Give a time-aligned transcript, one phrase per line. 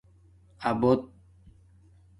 [0.59, 1.01] ابد